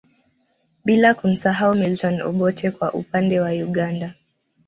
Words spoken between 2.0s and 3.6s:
Obote kwa upande wa